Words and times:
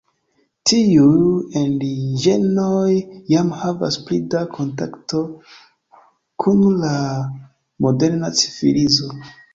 Tiuj 0.69 1.27
indiĝenoj 1.59 2.95
jam 3.33 3.51
havas 3.59 3.97
pli 4.07 4.19
da 4.35 4.41
kontakto 4.57 5.21
kun 6.45 6.65
la 6.85 6.95
moderna 7.87 8.33
civilizo. 8.43 9.15